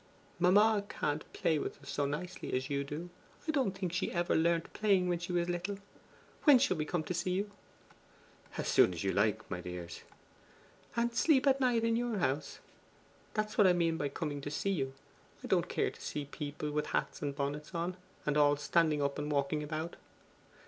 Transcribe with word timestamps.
'Mamma 0.39 0.83
can't 0.89 1.31
play 1.31 1.59
with 1.59 1.79
us 1.83 1.91
so 1.91 2.07
nicely 2.07 2.53
as 2.55 2.71
you 2.71 2.83
do. 2.83 3.11
I 3.47 3.51
don't 3.51 3.77
think 3.77 3.93
she 3.93 4.11
ever 4.11 4.35
learnt 4.35 4.73
playing 4.73 5.07
when 5.07 5.19
she 5.19 5.31
was 5.31 5.47
little. 5.47 5.77
When 6.45 6.57
shall 6.57 6.75
we 6.75 6.85
come 6.85 7.03
to 7.03 7.13
see 7.13 7.29
you?' 7.29 7.51
'As 8.57 8.67
soon 8.67 8.93
as 8.93 9.03
you 9.03 9.11
like, 9.11 9.47
dears.' 9.61 10.01
'And 10.95 11.13
sleep 11.13 11.45
at 11.45 11.61
your 11.61 12.17
house 12.17 12.57
all 12.57 12.65
night? 12.65 13.35
That's 13.35 13.59
what 13.59 13.67
I 13.67 13.73
mean 13.73 13.97
by 13.97 14.09
coming 14.09 14.41
to 14.41 14.49
see 14.49 14.71
you. 14.71 14.95
I 15.43 15.45
don't 15.47 15.69
care 15.69 15.91
to 15.91 16.01
see 16.01 16.25
people 16.25 16.71
with 16.71 16.87
hats 16.87 17.21
and 17.21 17.35
bonnets 17.35 17.75
on, 17.75 17.95
and 18.25 18.37
all 18.37 18.55
standing 18.57 19.03
up 19.03 19.19
and 19.19 19.31
walking 19.31 19.61
about. 19.61 19.97